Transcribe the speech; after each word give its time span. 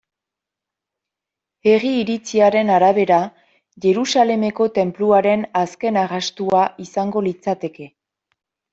Herri 1.71 1.91
iritziaren 1.97 2.73
arabera, 2.79 3.21
Jerusalemeko 3.87 4.69
Tenpluaren 4.81 5.47
azken 5.65 6.03
arrastoa 6.09 6.67
izango 6.91 7.29
litzateke. 7.31 7.93